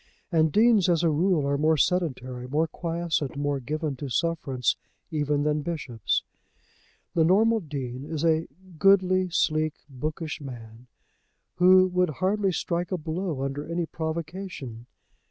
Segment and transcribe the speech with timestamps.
[0.31, 4.75] And deans as a rule are more sedentary, more quiescent, more given to sufferance
[5.11, 6.23] even than bishops.
[7.13, 8.47] The normal Dean is a
[8.79, 10.87] goodly, sleek, bookish man,
[11.57, 14.87] who would hardly strike a blow under any provocation.